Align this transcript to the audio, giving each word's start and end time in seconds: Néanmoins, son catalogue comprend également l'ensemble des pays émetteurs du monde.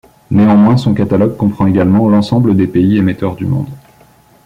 Néanmoins, 0.31 0.77
son 0.77 0.95
catalogue 0.95 1.37
comprend 1.37 1.67
également 1.67 2.09
l'ensemble 2.09 2.55
des 2.57 2.65
pays 2.65 2.97
émetteurs 2.97 3.35
du 3.35 3.45
monde. 3.45 3.69